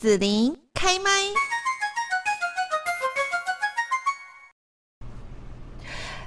[0.00, 1.10] 子琳开麦。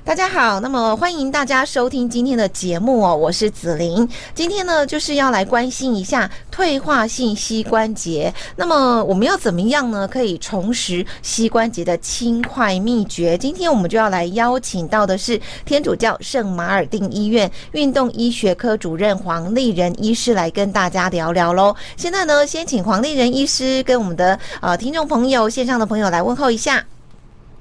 [0.05, 4.07] 大家好，那么欢迎大家收听今天的节目哦，我是子琳。
[4.35, 8.31] 今天呢，就是要来关心一下退化性膝关节。
[8.57, 10.05] 那么我们要怎么样呢？
[10.05, 13.37] 可以重拾膝关节的轻快秘诀？
[13.37, 21.73] 今天我们就要来邀请到的是天主教圣马尔定医院运动医学科主任黄丽仁医师来跟大家聊聊喽。
[21.95, 26.85] 现在呢，先请黄丽仁医师跟我们的呃听众朋友、线上的朋友来问候一下。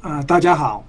[0.01, 0.85] 啊、大家好。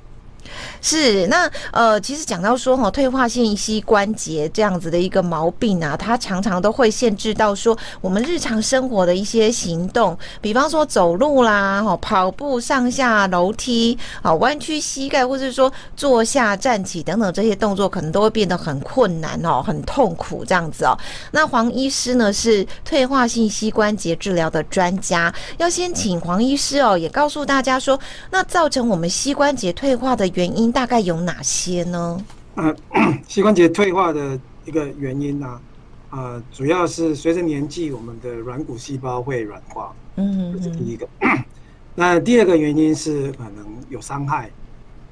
[0.85, 20.91] 是，那呃，其实讲到说哈，退化性膝关节这样子的一个毛病啊，它常常都会限制到说我们日常生活的一些行动，比方说走路啦、哈跑步、上下楼梯、啊弯曲膝盖，或者是说坐下、站起等等这些动作，可能都会变得很困难哦，很痛苦这样子哦。
[21.31, 27.97] 那黄医师呢是退化性膝关节治疗的专家，要先请黄医师哦，也告诉大家说，
[28.29, 30.72] 那造成我们膝关节退化的原因。
[30.73, 32.25] 大概有哪些呢？
[32.55, 32.75] 呃，
[33.27, 35.61] 膝关节退化的一个原因呢、啊，
[36.09, 41.07] 呃，主要是随着年纪，我们的软骨细胞会软化，嗯，这是第一个。
[41.95, 44.49] 那第二个原因是可能有伤害，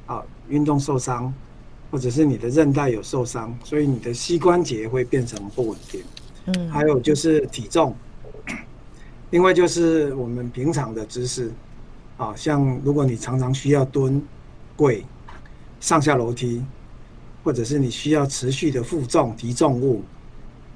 [0.08, 1.32] 啊，运动受伤，
[1.92, 6.02] 或者是你的韧带有受伤，所以你的膝关节会变成不稳定。
[6.48, 7.95] 嗯，还有就是体重，
[9.30, 11.52] 另外就是我们平常的姿势，
[12.17, 14.20] 啊，像如果你常常需要蹲、
[14.76, 15.06] 跪。
[15.82, 16.64] 上下楼梯，
[17.44, 20.02] 或者是你需要持续的负重提重物，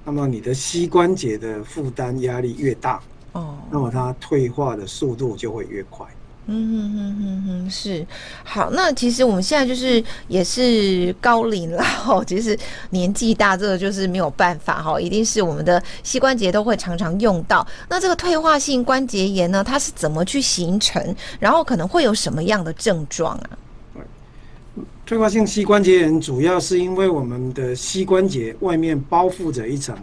[0.04, 3.00] 那么你的膝关节的负担压力越大，
[3.32, 6.06] 哦，那么它退化的速度就会越快。
[6.48, 8.06] 嗯哼哼哼哼，是。
[8.44, 12.56] 好，那其实我们现在就是也是高龄了哈， 其实
[12.92, 17.66] 年纪大这个就是没有办法哈，一定是我们的膝关节都会常常用到。
[17.90, 21.16] 那这个退化性关节炎呢，它是怎么去形成？
[21.40, 23.50] 然后可能会有什么样的症状啊？
[25.06, 29.96] 退化性膝关节炎主要是因为我们的膝关节外面包覆着一层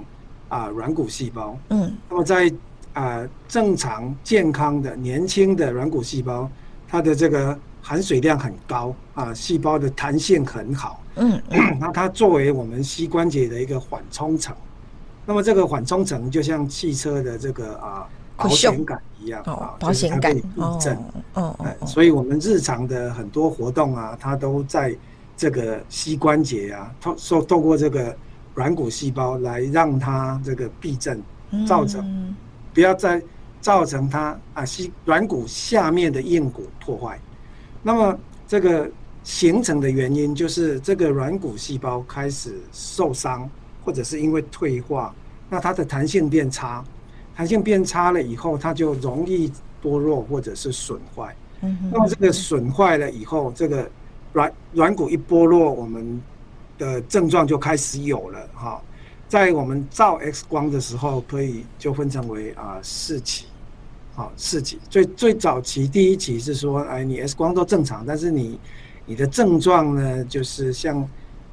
[0.49, 1.59] 啊软骨细胞。
[1.69, 2.53] 嗯，那么在
[2.93, 6.51] 啊正常健康的年轻的软骨细胞，
[6.89, 11.03] 它的这个含水量很高啊，细胞的弹性很好。
[11.17, 11.41] 嗯，
[11.81, 14.55] 那它作为我们膝关节的一个缓冲层，
[15.27, 18.09] 那么这个缓冲层就像汽车的这个啊。
[18.43, 20.43] 保险杆一样啊，保险杆避
[20.81, 20.99] 震，
[21.35, 24.97] 哦，所以我们日常的很多活动啊，它都在
[25.37, 28.17] 这个膝关节啊，透受透过这个
[28.55, 31.23] 软骨细胞来让它这个避震，
[31.67, 32.35] 造成
[32.75, 33.23] 不要再
[33.61, 37.19] 造成它啊膝软骨下面的硬骨破坏。
[37.83, 38.91] 那么这个
[39.23, 43.49] 形成的原因就是这个软骨细胞开始受伤，
[43.85, 45.15] 或者是因为退化，
[45.49, 46.85] 那它的弹性变差。
[47.43, 49.51] 弹性变差了以后，它就容易
[49.83, 51.35] 剥落或者是损坏。
[51.91, 53.91] 那么这个损坏了以后，这个
[54.33, 56.23] 软软骨一剥落，我们
[56.79, 58.81] 的症状就开始有了哈。
[59.27, 63.47] 在我们照 X 光的时候，可以就分成为啊四期，
[64.15, 64.79] 好四期。
[64.89, 68.57] 最最早期第一期是说，哎，你 X 光都正常，但是你
[69.05, 71.05] 你的症状呢，就是像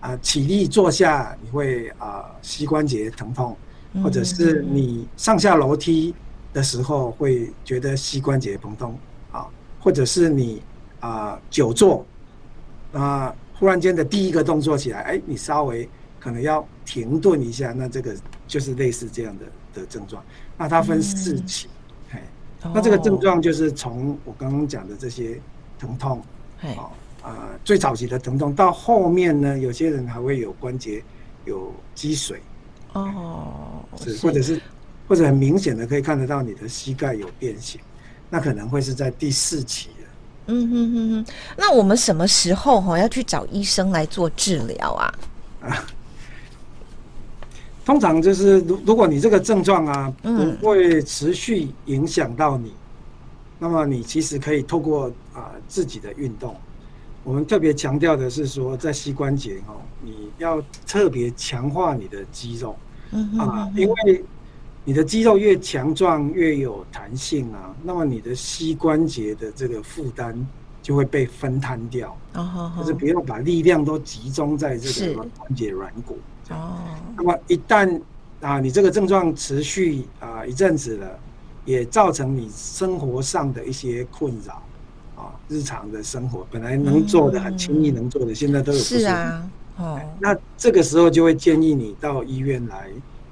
[0.01, 3.57] 啊起立坐下，你会啊膝关节疼痛。
[4.03, 6.13] 或者是你上下楼梯
[6.53, 8.97] 的时候会觉得膝关节疼痛
[9.31, 9.47] 啊，
[9.79, 10.61] 或者是你
[10.99, 12.05] 啊久坐
[12.93, 15.89] 啊，忽然间的第一个动作起来，哎，你稍微
[16.19, 18.15] 可能要停顿一下，那这个
[18.47, 19.45] 就是类似这样的
[19.81, 20.23] 的症状。
[20.57, 21.67] 那它分四期，
[22.09, 22.19] 嘿，
[22.73, 25.39] 那这个症状就是从我刚刚讲的这些
[25.79, 26.21] 疼痛，
[26.61, 26.91] 啊
[27.23, 31.03] 啊最早期的疼痛到后面呢，有些人还会有关节
[31.45, 32.39] 有积水。
[32.93, 34.61] 哦，是，或者是，
[35.07, 37.79] 或者很明显的可以看得到你的膝盖有变形，
[38.29, 40.07] 那可能会是在第四期了。
[40.47, 45.13] 嗯哼哼哼，那我们什么时候哈要去找医生来做治疗啊？
[45.61, 45.85] 啊，
[47.85, 50.11] 通常就是如如果你这个症状啊
[50.59, 52.73] 不会持续影响到你，
[53.59, 56.55] 那么你其实可以透过啊自己的运动。
[57.29, 62.75] 我们特别强调的是说，在膝关节哦，你要特别强化你的肌肉，
[63.37, 64.25] 啊，因为
[64.83, 70.35] 你的肌肉越强壮，越有弹性啊，那么你的膝关节的这个负担
[70.81, 72.17] 就会被分摊掉，
[72.75, 76.17] 就是不要把力量都集中在这个关节软骨。
[76.49, 76.79] 哦，
[77.15, 78.01] 那么一旦
[78.41, 81.19] 啊，你这个症状持续啊一阵子了，
[81.63, 84.63] 也造成你生活上的一些困扰。
[85.49, 89.01] 日常的生活本来能做的很轻易能做的，现在都有不舒服。
[89.01, 92.87] 是啊，哦，那这个时候就会建议你到医院来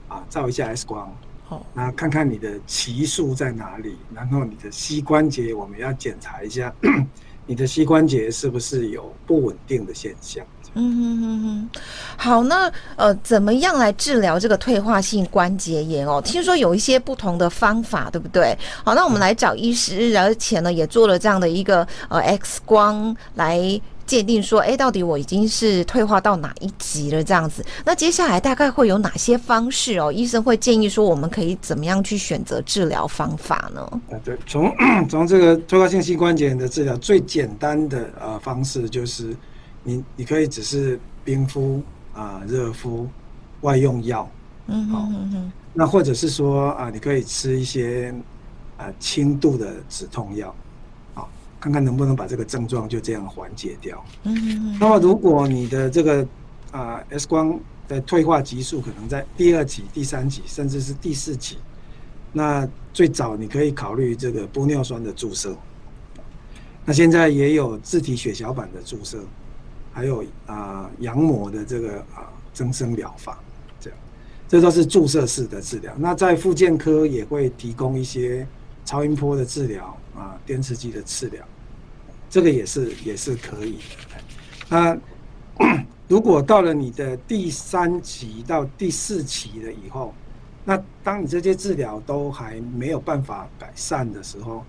[0.08, 1.16] 啊照一下 X 光，
[1.50, 6.74] 哦，那看看你的奇数在哪里，然后你的膝关节我们要检查一下，
[7.48, 10.46] 你的膝关节是不是有不稳定的现象。
[10.80, 11.70] 嗯哼哼哼，
[12.18, 16.22] 好，那呃，怎么样来治疗这个退化性关节炎哦？
[16.24, 18.56] 听说有一些不同的方法，对不对？
[18.84, 23.58] 好，那我们来找医师，而且呢，也做了这样的一个呃 X 光来
[24.08, 27.24] 鉴定，说，哎，到底我已经是退化到哪一级了？
[27.24, 30.12] 这样子，那接下来大概会有哪些方式哦？
[30.12, 33.82] 医生会建议说，我们可以怎么样去选择治疗方法呢？
[34.10, 34.74] 啊，对，从
[35.08, 39.36] 从这个退化性膝关节炎的治疗最简单的呃方式就是。
[39.84, 41.82] 你你可以只是冰敷
[42.14, 43.08] 啊、热敷、
[43.62, 44.30] 外用药，
[44.66, 48.14] 嗯哼哼哼，那或者是说啊，你可以吃一些
[48.76, 50.56] 啊轻度的止痛药，好，
[51.60, 54.04] 看看能不能把这个症状就这样缓解掉。
[54.24, 56.28] 嗯那么如果你的这个
[56.72, 61.58] 啊 X 光的退化级数可能在第二级、第三级，甚至是第四级，
[62.34, 65.56] 那最早你可以考虑这个玻尿酸的注射。
[66.86, 69.20] 那现在也有自体血小板的注射。
[69.94, 73.40] 还有啊，羊膜的这个啊增生疗法，
[73.80, 73.98] 这样，
[74.48, 75.92] 这都是注射式的治疗。
[75.98, 78.48] 那在复健科也会提供一些
[78.86, 81.46] 超音波的治疗啊，电刺激的治疗，
[82.30, 84.18] 这个也是也是可以的。
[84.68, 84.98] 那
[86.10, 90.14] 如果到了你的第三期到第四期了以后，
[90.66, 94.66] 那当你这些治疗都还没有办法改善的时候，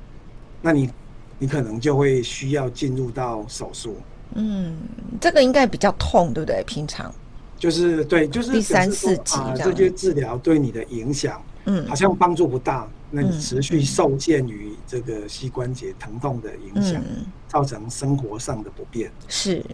[0.60, 0.90] 那你
[1.38, 3.96] 你可能就会需要进入到手术。
[4.34, 4.76] 嗯，
[5.20, 6.62] 这个应该比较痛，对不对？
[6.66, 7.12] 平常
[7.58, 12.86] 就是对，就是第三四级这些治疗对你的影响，嗯，好像帮助不大。
[13.10, 19.10] 嗯，那你持续受限于这个膝关节疼痛的影响，嗯，造成生活上的不便。
[19.28, 19.64] 是，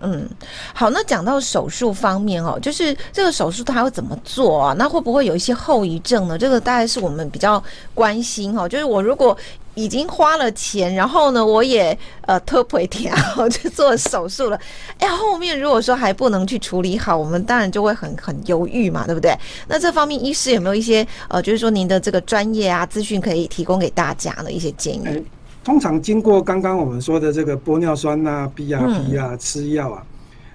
[0.00, 0.28] 嗯，
[0.74, 4.74] 好，那讲到手术方面哦，就是这个手术它会怎么做啊？
[4.78, 6.38] 那会不会有一些后遗症呢？
[6.38, 7.62] 这个大概是我们比较
[7.94, 8.68] 关心哦。
[8.68, 9.36] 就是我如果
[9.74, 14.58] 已经花了钱，然后呢，我也呃特赔钱，然后 去做手术了。
[14.98, 19.34] 哎，后面如果说还不能去处理好，我们当然就会很很犹豫嘛，对不对？
[19.68, 25.24] 那这方面医师有没有一些呃，就是说您的这个专业啊资讯可以提供给大家的一些建议？
[25.62, 30.06] 通常经过刚刚我们说的这个玻尿酸啊、BRP 啊、嗯、吃药啊。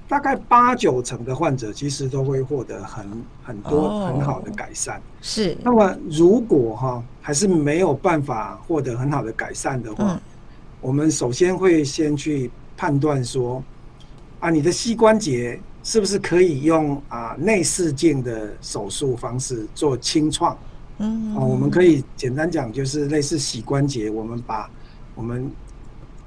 [0.07, 3.03] 大概八九成的患者其实都会获得很
[3.43, 5.01] 很多很好的改善。
[5.19, 5.57] 是。
[5.63, 10.21] 那么如果哈还是没有办法获得很好的改善的话，
[10.79, 13.63] 我们首先会先去判断说，
[14.39, 20.55] 啊，你的膝关节是不是可以用啊内视镜的手术方式做清创？
[20.99, 21.35] 嗯。
[21.35, 24.69] 啊，我们可以简单讲，就是类似膝关节，我们把
[25.15, 25.51] 我们。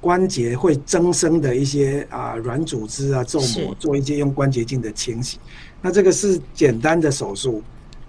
[0.01, 5.41] 关节会增生的一些啊软组织啊皱膜，做一些用关节镜的清洗。
[5.83, 7.61] 那这个是简单的手术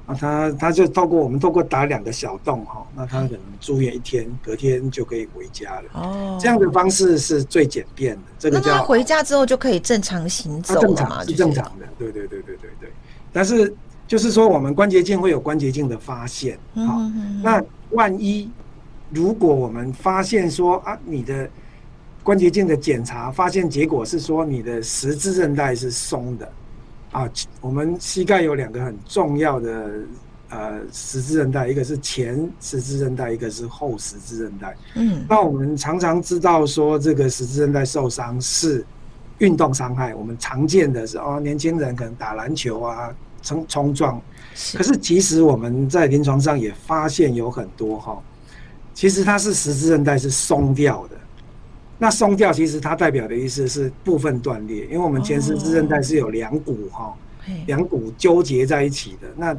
[0.05, 5.89] 啊，他他就透过我们透过打两个小洞哈，那他可能住院一天，隔天就可以回家了。
[5.93, 8.21] 哦，这样的方式是最简便的。
[8.37, 11.25] 这个叫那回家之后就可以正常行走了嘛？
[11.25, 12.91] 是正常的，对对对对对对。
[13.33, 13.73] 但是
[14.07, 16.59] 就是说，我们关节镜会有关节镜的发现。
[16.75, 16.99] 好，
[17.41, 17.59] 那
[17.89, 18.47] 万一
[19.11, 21.49] 如果我们发现说啊，你的
[22.23, 26.51] 关节镜的检查发现结果是说你的十字韧带是松的，
[27.11, 27.29] 啊，
[27.59, 29.91] 我们膝盖有两个很重要的
[30.49, 34.75] 呃十字韧带，一个是前十字韧带，一个是后十字韧带。
[34.95, 38.85] 嗯，那我们常常知道说这个十字韧带受伤是
[39.39, 44.21] 运动伤害，我们常见的是哦，年轻人可能打篮球啊冲冲撞，
[44.75, 48.21] 可是其实我们在临床上也发现有很多哈，
[48.99, 51.15] 其实它是十字韧带是松掉的。
[51.97, 57.15] 那松掉其实它代表的意思是部分断裂，因为我们前十字韧带是有两股哈，
[57.65, 59.27] 两股纠结在一起的。
[59.37, 59.55] 那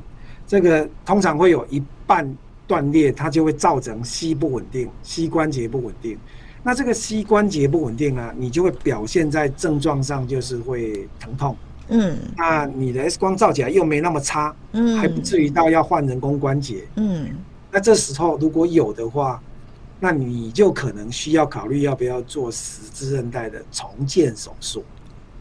[0.46, 2.30] 这个通常会有一半
[2.66, 6.18] 断裂，它就会造成膝不稳定，膝关节不稳定。
[6.62, 11.56] 那这个膝关节不稳定啊，你就会表现在症状上，就是会疼痛。
[11.88, 16.84] 嗯，那你的 X 光照起来又没那么差，嗯，还不至于到要换人工关节。
[16.96, 17.30] 嗯，
[17.70, 19.40] 那这时候如果有的话。
[20.02, 24.82] 那你就可能需要考虑要不要做十字韧带的重建手术。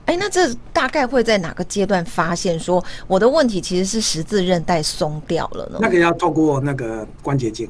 [0.05, 5.79] 哎，那这大概会在哪个阶段发现说我的问题其实是十字韧带松掉了呢？
[5.81, 7.69] 那个要透过那个关节镜。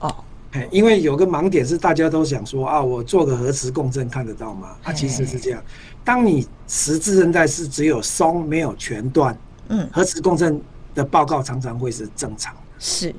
[0.00, 0.14] 哦，
[0.52, 4.76] 哎，因为有个盲点是大家都想说啊，我做个核磁共振看得到吗？
[4.82, 5.64] 它、啊、其实是这样，
[6.04, 9.34] 当你十字韧带是只有松没有全断，
[9.68, 10.60] 嗯，核磁共振
[10.94, 12.60] 的报告常常会是正常的。
[12.78, 13.14] 是，嘿，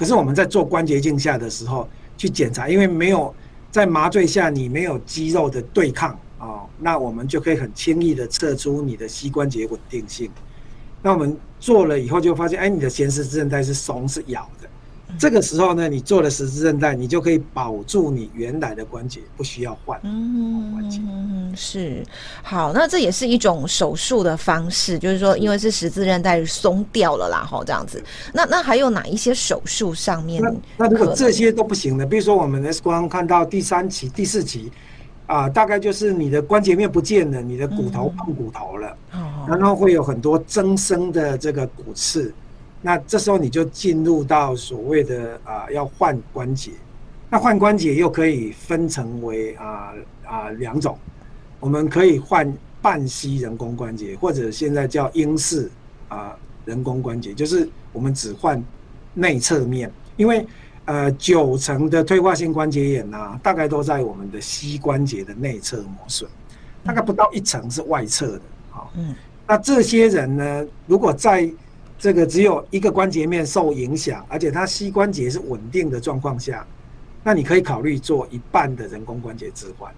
[0.00, 1.86] 可是我们在做关节镜下的时候。
[2.20, 3.34] 去检查，因为没有
[3.70, 10.30] 在麻醉下，你没有肌肉的对抗啊、哦，那我们就可以很轻易的测出你的膝关节稳定性。
[11.00, 14.68] 那我们做了以后就发现，哎，你的前十字韧带是松是咬的。
[15.18, 19.98] 这个时候呢，你做了十字韧带，你就可以保住你原来的关节，不需要换。
[20.02, 21.00] 嗯关节。
[21.02, 22.04] 嗯，是。
[22.42, 28.02] 好，那这也是一种手术的方式，就是说，因为是十字韧带松掉了啦，哈，这样子。
[28.32, 30.42] 那那还有哪一些手术上面？
[30.42, 34.70] 那那如果这些都不行的，比如说我们 X 光看到第三期、第四期，
[35.26, 42.32] 啊、呃，大概就是你的关节面不见了，你的骨头碰骨头了，嗯、然后会有很多增生的这个骨刺。
[42.82, 46.72] 那这时候你就进入到所谓的啊、呃，要换关节。
[47.28, 49.92] 那换关节又可以分成为啊
[50.26, 50.98] 啊两种，
[51.60, 55.70] 我们可以换半膝人工关节，或者现在叫英式
[56.08, 56.34] 啊
[56.64, 58.60] 人工关节，就是我们只换
[59.14, 60.44] 内侧面，因为
[60.86, 66.28] 呃九成的退化性关节炎呐、啊，大概都在我们的膝关节的内侧磨损，
[66.82, 68.40] 大概不到一成是外侧的。
[68.70, 69.14] 好，嗯，
[69.46, 71.48] 那这些人呢，如果在
[72.00, 76.66] 这个只有一个关节面受影响，而且它膝关节是稳定的状况下，
[77.22, 79.92] 那你可以考虑做一半的人工关节置换，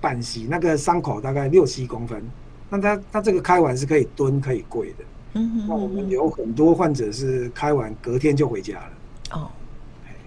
[0.00, 2.24] 半膝那个伤口大概六七公分，
[2.70, 5.04] 那它它这个开完是可以蹲可以跪的。
[5.34, 8.92] 嗯哼，那我们有很多患者是开完隔天就回家了。
[9.32, 9.50] 哦，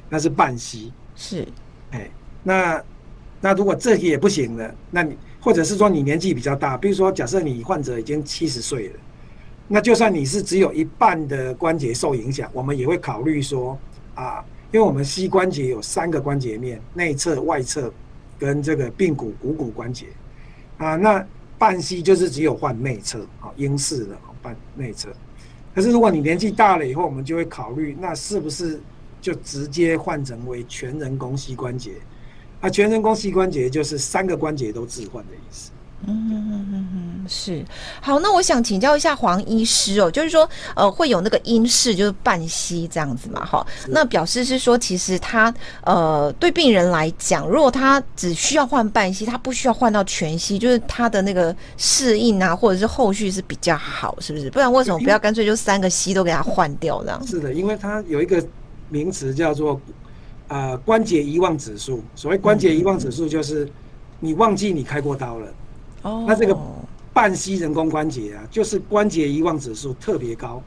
[0.07, 0.93] 那是半膝。
[1.15, 1.47] 是，
[1.89, 2.07] 哎，
[2.43, 2.83] 那
[3.41, 8.99] 那如果这些也不行了，那你或者是说你年纪比较大，比如说假设你患者已经七十岁了。
[9.73, 13.75] 那就算你是只有一半的关节受影响，我们也会考虑说
[14.13, 17.91] 啊，因为我们膝关节有三个关节面，内侧、外侧
[18.37, 20.05] 跟这个髌骨、股骨关节
[20.77, 21.25] 啊，那
[21.57, 25.09] 半膝就是只有换内侧啊，英式的半内侧。
[25.73, 28.79] 可是如果你年纪大了以后，我们就会考虑，那是不是
[29.19, 31.93] 就直接换成为全人工膝关节？
[32.61, 35.71] 啊，全人工膝关节就是三个关节都置换的意思。
[36.07, 37.63] 嗯嗯嗯嗯，是
[38.01, 38.19] 好。
[38.19, 43.65] 那我想请教一下黄医师哦，就是说，呃，会有那个因式，就是半息这样子嘛，哈。
[43.87, 54.49] 那表示是说，其实他呃，对病人来讲，如果他只需要换半息，他不需要换到全息，就是他的那个适应啊，或者是后续是比较好，是不是？
[54.49, 57.27] 不然为什么不要干脆就三个息都给他换掉这样？
[57.27, 58.45] 是的，因为他有一个
[58.89, 59.79] 名词叫做
[60.49, 62.03] 呃关节遗忘指数。
[62.15, 63.67] 所谓关节遗忘指数，就是
[64.19, 65.47] 你忘记你开过刀了。
[66.03, 66.55] 哦，那这个
[67.11, 70.61] 半膝人工关节啊，就是关节遗忘指数特别高。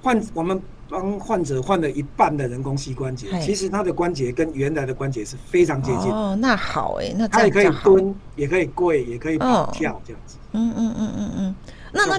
[0.00, 6.10] 患我们帮患者换了一半的人工膝关节，其实他的关节跟原来的关节是非常接近。
[6.10, 10.36] 哦，那好哎，那他也可以蹲，也可以跪，也可以跑跳这样子。
[10.52, 11.54] 嗯嗯嗯嗯嗯。
[11.92, 12.18] 那那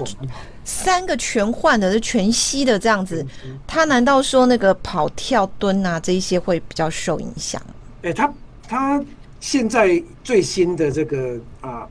[0.62, 3.26] 三个全换的是全膝的这样子，
[3.66, 7.60] 他难道说那个跑跳蹲啊这一些会比较受影响？
[8.02, 8.32] 哎，他
[8.68, 9.02] 他
[9.40, 11.88] 现在最新的这个啊。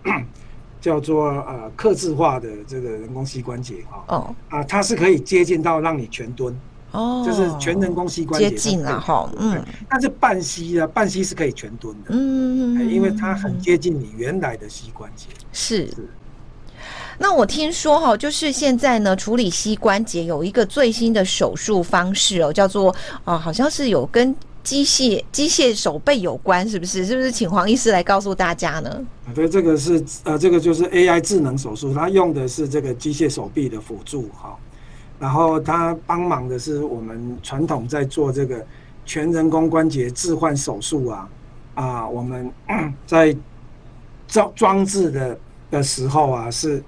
[0.81, 4.36] 叫做呃刻字化的这个人工膝关节哈，哦。
[4.50, 6.55] 啊，它是可以接近到让你全蹲，
[6.91, 15.88] 哦，就是全人工膝关节接近了哈，嗯，但是半膝啊，半膝是可以全蹲的，嗯嗯，因为它很接近你原来的膝关节，是。
[15.88, 16.07] 是。
[17.17, 22.95] 那我听说哈，就是现在呢，处理膝关节有一个最新的手术方式哦，叫做
[23.25, 24.36] 啊，好像是有跟。
[24.69, 27.03] 机械机械手背有关是不是？
[27.03, 29.03] 是不是请黄医师来告诉大家呢？
[29.33, 34.55] 对，这个是呃，这个就是 AI 智能手术，它用的是这个机械手臂的辅助哈，
[35.17, 38.63] 然后它帮忙的是我们传统在做这个
[39.07, 41.29] 全人工关节置换手术啊
[41.73, 42.51] 啊，我们
[43.07, 43.35] 在
[44.27, 45.39] 装装置的
[45.71, 46.83] 的时候啊，是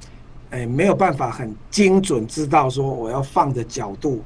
[0.51, 4.21] 诶没有办法很精准知道说我要放的角度。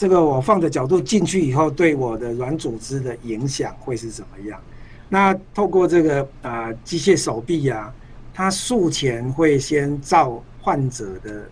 [0.00, 4.58] 这个我放的角度进去以后，对我的软组织的影响会是怎么样？
[5.10, 7.94] 那透过这个啊机械手臂呀、啊，
[8.32, 11.46] 它术前会先照患者的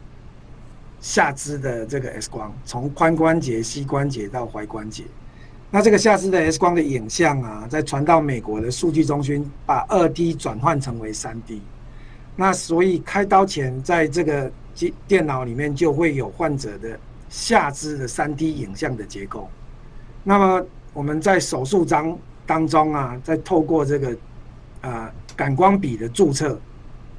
[0.98, 5.04] 下肢的这个 X 光，从髋关节、膝关节到踝关节。
[5.70, 11.60] 那这个下肢的 X 光的影像啊，再传到美国的数据中心，把二 D 转换成为三 D。
[12.34, 16.98] 那所以开刀前，在这个机电脑里面就会有患者的。
[17.28, 19.49] 下肢的三 D 影像的结构，
[20.25, 22.16] 那么我们在手术章
[22.47, 24.16] 当中啊，再透过这个
[24.80, 26.58] 呃感光笔的注册，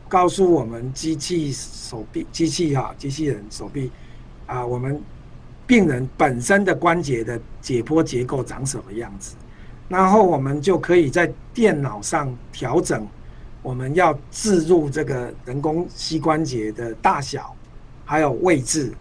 [0.08, 3.92] 告诉我们机器手臂、机器哈、机器人手臂
[4.48, 5.00] 啊，我们
[5.68, 9.36] 病人本身的关节的解剖结构长什么样子，
[9.88, 13.08] 然后我们就可以在电脑上调整
[13.62, 17.56] 我们要置入这个人工膝关节的大小，
[18.06, 18.92] 还有位置。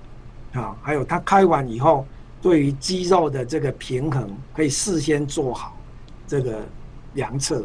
[0.58, 2.04] 啊，还有它开完以后，
[2.42, 5.76] 对于肌肉的这个平衡，可以事先做好
[6.26, 6.60] 这个
[7.14, 7.64] 量测。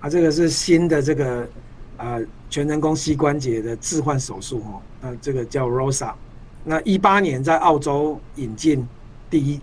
[0.00, 1.48] 啊，这个是新的这个
[1.96, 2.20] 呃
[2.50, 4.82] 全人工膝关节的置换手术哦。
[5.00, 6.12] 那这个叫 ROSA
[6.64, 8.86] 那一八年在澳洲引进
[9.30, 9.60] 第一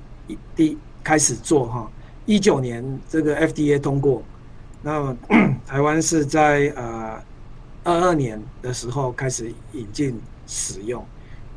[0.55, 1.91] 第一开始做哈，
[2.25, 4.21] 一九年这个 FDA 通过，
[4.81, 5.15] 那
[5.65, 7.23] 台湾是在呃
[7.83, 11.05] 二二年的时候开始引进使用，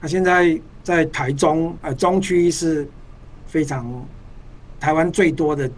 [0.02, 2.86] 那现在在台中呃中区是
[3.46, 4.04] 非常
[4.80, 5.70] 台湾最多的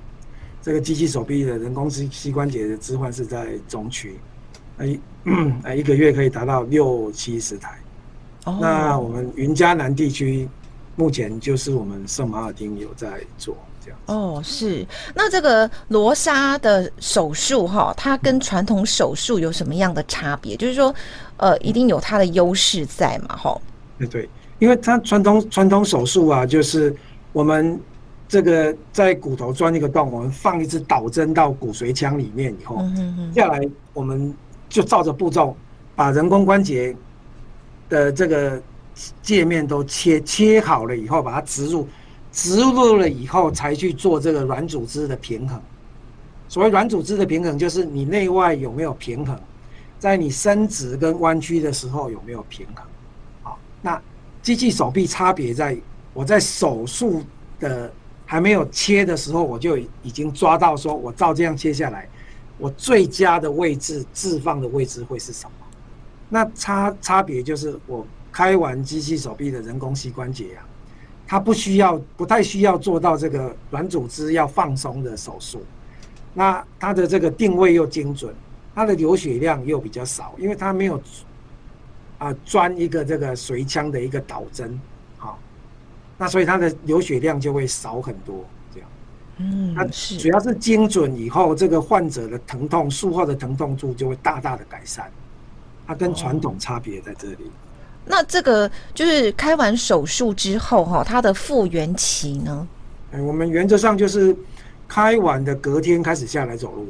[0.63, 4.19] 这个机器手臂的人工膝膝关节的置换是在中区，
[4.81, 4.99] 一
[5.77, 7.79] 一个月可以达到六七十台。
[8.45, 8.59] Oh.
[8.61, 10.49] 那我们云嘉南地区
[10.97, 13.99] 目前就是我们圣马尔丁有在做这样。
[14.07, 14.87] 哦，是。
[15.15, 20.57] 那这个罗莎的手术哈，它跟传统手术有什么样的差别？
[20.57, 20.95] 就是说，
[21.37, 23.37] 呃，一定有它的优势在嘛？
[23.37, 23.61] 哈。
[23.99, 26.95] 对对，因为它传统传统手术啊，就是
[27.33, 27.81] 我们
[28.29, 33.61] 这个在骨头钻一个洞，我们放一支导针到骨髓腔里面以后，嗯接下来
[33.93, 34.35] 我们
[34.69, 35.57] 就照着步骤
[35.95, 36.95] 把人工关节。
[37.87, 38.61] 的这个
[39.21, 41.87] 界面都切切好了以后，把它植入，
[42.33, 45.61] 植入了以后才去做这个软组织的平衡。
[46.49, 49.39] 所谓软组织的平衡，就是你内外有没有平衡，
[49.99, 52.85] 在你伸直跟弯曲的时候有没有平衡。
[53.85, 54.01] 那
[54.41, 55.77] 机器手臂差别在，
[56.15, 57.23] 我在手术
[57.61, 57.93] 的
[58.25, 62.09] 还没有切的时候，我就已经抓到，说我照这样切下来，
[62.57, 65.53] 我最佳的位置置放的位置会是什么？
[66.31, 70.65] 那差差别就是，我开完机器手臂的人工膝关节啊，
[71.27, 75.63] 它不需要，不太需要做到这个软组织要放松的手术。
[76.33, 78.35] 那它的这个定位又精准，
[78.75, 80.99] 它的流血量又比较少，因为它没有
[82.25, 84.81] 啊钻一个这个髓腔的一个导针，
[85.19, 85.39] 好，
[86.17, 88.43] 那所以它的流血量就会少很多。
[88.73, 88.89] 这样，
[89.37, 95.11] 嗯，那主要是精准以后，这个患者的疼痛术后的疼痛处就会大大的改善。
[95.87, 97.51] 它跟传统差别在这里。
[98.07, 102.67] 那这个就是开完手术之后，哈，它的复原期呢？
[103.13, 104.35] 哎，我们原则上就是
[104.89, 106.89] 开完的隔天开始下来走路。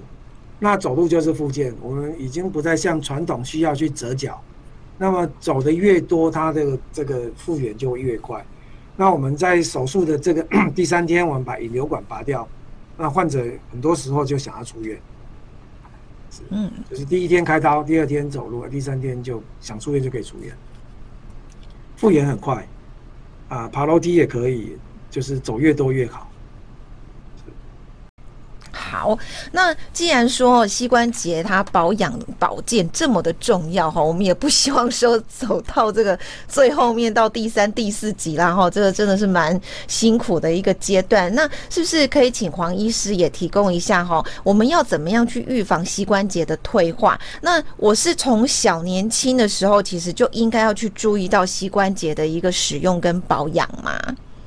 [0.60, 4.40] 那走路就是复健，我们已经不再像传统需要去折脚。
[4.96, 8.44] 那么走的越多，它的这个复原就会越快。
[8.96, 12.48] 那我们在手术的这个 第三天，我们把引流管拔掉，
[12.96, 14.98] 那患者很多时候就想要出院。
[16.50, 20.52] 嗯，就是第一天开刀，第二天走路，第三天就想出院就可以出院，
[21.96, 22.66] 复原很快，
[23.48, 24.76] 啊，爬楼梯也可以，
[25.10, 26.28] 就是走越多越好。
[28.94, 29.18] 好，
[29.50, 41.34] 那既然说膝关节它保养保健这么的重要哈，我们也不希望说走到这个最后面到第三、第四集啦哈，这个真的是蛮辛苦的一个阶段。
[41.34, 44.24] 那是不是可以请黄医师也提供一下哈？
[44.44, 47.18] 我们要怎么样去预防膝关节的退化？
[47.40, 53.98] 那我是从小年轻的时候，其实就应该要去注意到膝关节的一个使用跟保养吗？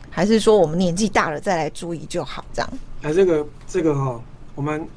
[0.10, 2.46] 还是说我们年纪大了再来注意就好？
[2.54, 2.74] 这样？
[3.04, 4.20] 啊，这个这个哈。
[4.58, 4.88] 我们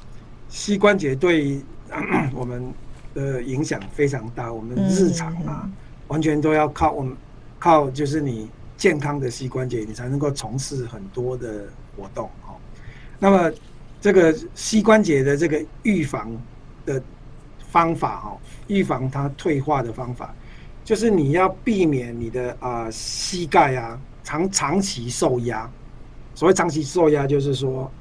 [0.48, 1.60] 膝关节对
[2.34, 2.72] 我们
[3.12, 5.70] 的影响非常大，我们日常啊，
[6.08, 7.14] 完全都要靠我们
[7.58, 12.56] 靠，就是你健康的膝关节，你才能够从事很多的活动哦。
[13.18, 13.52] 那么
[14.00, 16.34] 这个膝关节的这个预防
[16.86, 17.02] 的
[17.70, 20.34] 方法哦，预防它退化的方法，
[20.82, 25.70] 就是你要避免你的啊膝盖啊长长期受压。
[26.34, 27.92] 所谓长期受压，就是说。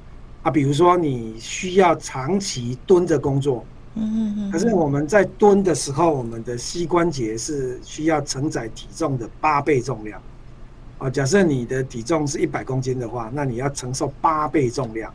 [0.41, 10.21] 啊，比如说你需要长期蹲着工作，嗯嗯，可是我们在蹲的时候，我们的膝关节是需要承载体重的八倍重量。
[10.97, 15.13] 啊，假设你的体重是一百公斤的话，那你要承受八倍重量。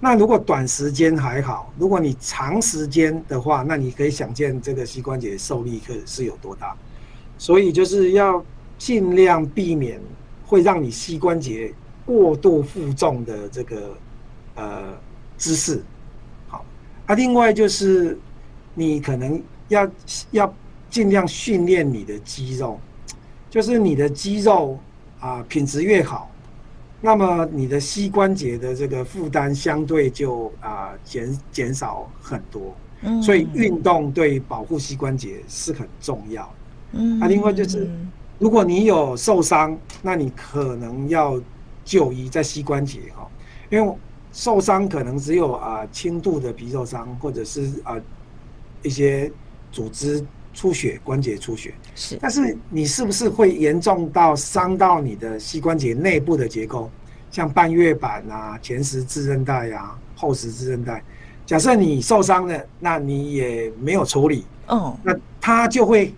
[0.00, 6.76] 那如果短时间还好，如果你长时间的话，那你可以想见这个膝关节受力可是有多大。
[7.38, 8.44] 所以就是要
[8.76, 9.98] 尽量避免
[10.44, 11.72] 会让你膝关节
[12.04, 13.96] 过度负重的这个。
[14.58, 14.98] 呃，
[15.36, 15.80] 姿势
[16.48, 16.64] 好
[17.06, 17.14] 啊。
[17.14, 18.18] 另外就是，
[18.74, 19.88] 你可能要
[20.32, 20.52] 要
[20.90, 22.76] 尽量训练你的肌肉，
[23.48, 24.76] 就是你的肌肉
[25.20, 26.28] 啊品质越好，
[27.00, 32.74] 那么你的膝关节的这个负担相对就啊减减少很多。
[33.02, 36.52] 嗯，所以运动对保护膝关节是很重要。
[36.90, 37.88] 嗯，啊，另外就是，
[38.40, 41.40] 如果你有受伤，那你可能要
[41.84, 43.30] 就医在膝关节哈，
[43.70, 43.94] 因为。
[44.32, 47.96] 受伤可能只有啊轻度的皮受伤，或者是啊
[48.82, 49.30] 一些
[49.72, 51.74] 组织出血、关节出血。
[51.94, 56.90] 是，但是你是不是会严重到伤到你的膝关节内部的结构，
[57.30, 61.02] 像半月板啊、前十字韧带啊、后十字韧带？
[61.46, 66.14] 假设你受伤了，那你也没有处理，嗯，那它就会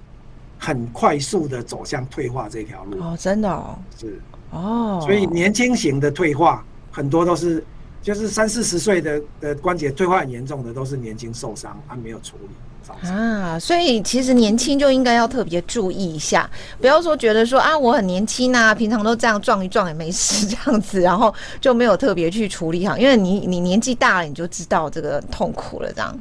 [0.58, 3.00] 很快速的走向退化这条路。
[3.00, 4.20] 哦，真的哦，是
[4.50, 7.64] 哦，所以年轻型的退化很多都是。
[8.02, 13.58] 就是三四十岁的的关节退化很严重的，都是年轻受伤，还没有处理啊。
[13.58, 16.48] 所以其实年轻就应该要特别注意一下，
[16.80, 26.18] 不要说觉得说啊我很年轻啊，平常都这样撞一撞也没事 这样子，然后就没有特别去处理好，因为你你年纪大了你就知道这个痛苦了这样。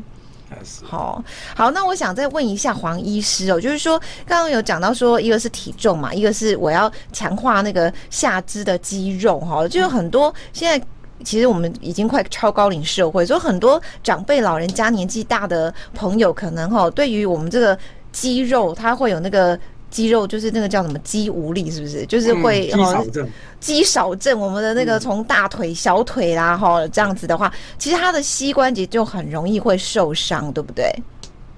[0.84, 1.24] 好
[1.56, 10.86] 好，那我想再问一下黄医师哦，就是说刚刚有讲到说一个是体重嘛，一个是我要强化那个下肢的肌肉哈，就有很多现在。
[11.24, 17.78] 其实我们已经快超高龄社会，所以很多长辈、老人家、年纪大的朋友，可能哈，对于我们这个
[18.12, 19.60] 肌肉，他会有那个
[19.92, 22.06] 肌肉，就是那个叫什么肌无力，是不是？
[22.06, 23.30] 就是会肌少症。
[23.60, 30.90] 肌少症，我们的那个从大腿、小腿啦，哈，这样子的话，其实他的膝关节就很容易会受伤，对不对？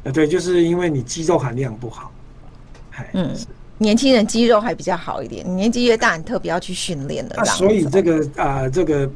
[0.04, 2.12] 呃，对，就是因为你肌肉含量不好。
[3.14, 3.32] 嗯，
[3.78, 7.36] 年轻人肌肉还比较好一点，年纪越大，你特别要去训练的。
[7.38, 9.08] 那所以这个啊，这个。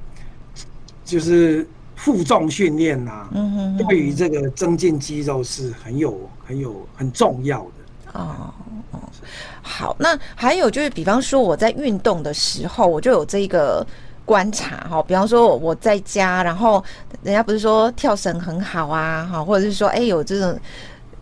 [1.06, 1.66] 就是
[1.96, 8.20] 负重训练呐，嗯哼对于这个增进肌肉是很有、很有、很重要的。
[8.20, 8.52] 哦
[8.92, 9.00] 哦，
[9.62, 13.86] 好，那还有就是，比方说我在运动的时候，我就有这个
[14.26, 15.04] 观察哈。
[15.04, 16.84] 比方说我在家，然后
[17.24, 20.60] 人家不是说跳绳很好啊，哈，或者是说哎、欸、有这种，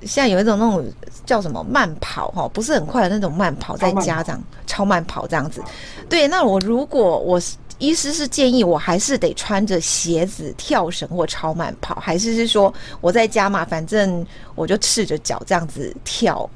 [0.02, 0.86] 现在有一种那种
[1.26, 5.62] 叫什么慢跑哈，不是很快的那种慢跑，在家这样超慢跑这样子。
[6.08, 7.58] 对，那我如果我是。
[7.80, 16.50] 医师是建议我还是得穿着鞋子跳绳或超慢跑，还是是说我在家嘛，反正我就赤着脚这样子跳，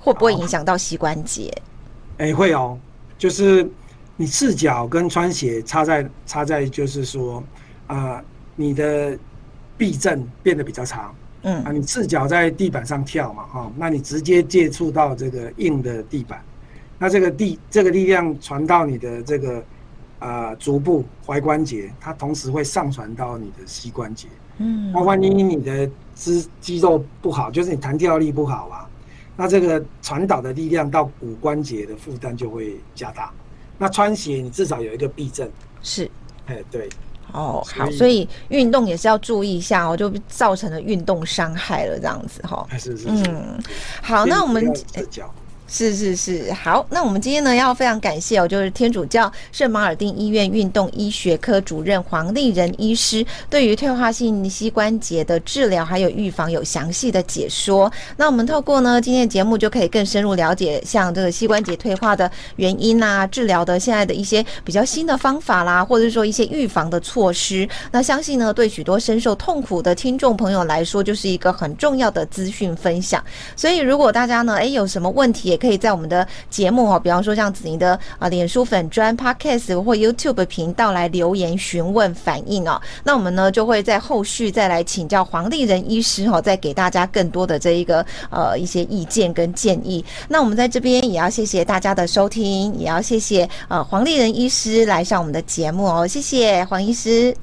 [0.00, 1.52] 会不会影响到膝关节？
[2.18, 2.78] 哎、欸，会哦。
[3.18, 3.68] 就是
[4.16, 7.42] 你赤脚跟穿鞋差在差在就是说
[7.86, 8.24] 啊、呃，
[8.56, 9.18] 你的
[9.76, 11.14] 避震变得比较长。
[11.42, 16.42] 嗯啊，你赤脚在地板上跳嘛，哈，那你直接接触到这个硬的地板，
[16.98, 19.64] 那这个地这个力量传到你的这个。
[20.24, 24.26] 啊、呃，足部踝关节，它同时会上传到你的膝关节。
[24.56, 28.88] 嗯，那万一你的肌肌肉不好，就是你弹跳力不好啊，
[29.36, 33.30] 那这个传导的力量到骨关节的负担就会加大。
[33.76, 35.50] 那穿鞋，你至少有一个避震。
[35.82, 36.10] 是，
[36.46, 36.88] 哎，对。
[37.32, 42.66] 哦，好，所以运动也是要注意一下哦，就造成了运动伤害了这样子哈。
[42.78, 43.24] 是是是。
[43.28, 43.58] 嗯，
[44.00, 44.72] 好，那我们。
[45.66, 57.90] 是是是，好，那我们今天呢要非常感谢哦，就是天主教圣马尔定医院运动医学科主任黄立仁医师对于退化性膝关节的治疗还有预防有详细的解说。
[58.18, 67.66] 那我们透过呢今天的节目就可以更深入了解像这个膝关节退化的原因啊，治疗的现在的一些比较新的方法啦，或者说一些预防的措施。
[67.90, 73.24] 那相信呢对许多深受痛苦的听众朋友来说，就是一个很重要的资讯分享。
[73.56, 82.80] 所以如果大家呢诶有什么问题，也可以在我们的节目哦，比方说像子玲的啊，脸书粉专、Podcast 或 YouTube 频道来留言询问反映哦。
[83.04, 90.04] 那我们呢就会在后续再来请教黄立仁医师哈，再给大家更多的这一个呃一些意见跟建议。
[90.28, 97.36] 那我们在这边也要谢谢大家的收听，也要谢谢呃黄立仁医师来上我们的节目哦，谢谢黄医师，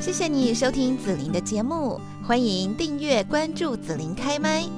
[0.00, 4.77] 谢谢你收听子琳的节目，欢迎订阅关注子琳开麦。